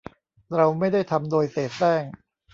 [0.55, 2.03] เราไม่ได้ทำโดยเสแสร้ง